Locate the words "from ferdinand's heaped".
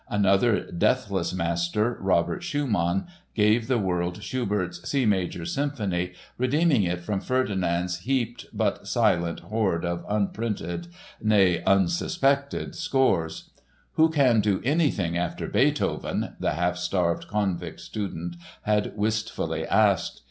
7.01-8.47